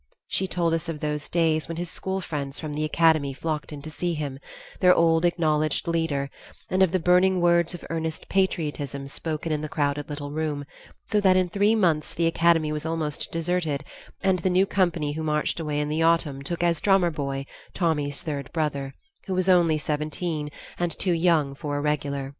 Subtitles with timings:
[0.27, 3.83] She told us of those days when his school friends from the Academy flocked in
[3.83, 4.39] to see him,
[4.79, 6.31] their old acknowledged leader,
[6.71, 10.65] and of the burning words of earnest patriotism spoken in the crowded little room,
[11.11, 13.83] so that in three months the Academy was almost deserted
[14.21, 17.45] and the new Company who marched away in the autumn took as drummer boy
[17.75, 18.95] Tommy's third brother,
[19.27, 20.49] who was only seventeen
[20.79, 22.29] and too young for a regular.